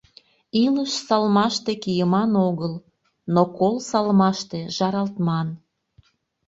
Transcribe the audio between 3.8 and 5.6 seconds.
салмаште жаралтман.